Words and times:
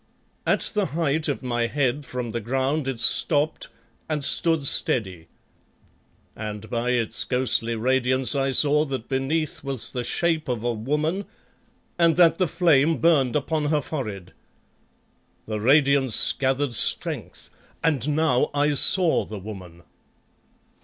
At 0.47 0.61
the 0.73 0.87
height 0.97 1.27
of 1.27 1.43
my 1.43 1.67
head 1.67 2.05
from 2.07 2.31
the 2.31 2.39
ground 2.39 2.87
it 2.87 2.99
stopped 2.99 3.67
and 4.09 4.23
stood 4.23 4.65
steady, 4.65 5.27
and 6.35 6.67
by 6.71 6.89
its 6.93 7.23
ghostly 7.23 7.75
radiance 7.75 8.33
I 8.33 8.51
saw 8.51 8.83
that 8.85 9.07
beneath 9.07 9.63
was 9.63 9.91
the 9.91 10.03
shape 10.03 10.49
of 10.49 10.63
a 10.63 10.73
woman 10.73 11.25
and 11.99 12.15
that 12.15 12.39
the 12.39 12.47
flame 12.47 12.97
burned 12.97 13.35
upon 13.35 13.65
her 13.65 13.79
forehead. 13.79 14.33
The 15.45 15.59
radiance 15.61 16.31
gathered 16.31 16.73
strength 16.73 17.51
and 17.83 18.09
now 18.09 18.49
I 18.55 18.73
saw 18.73 19.23
the 19.25 19.37
woman. 19.37 19.83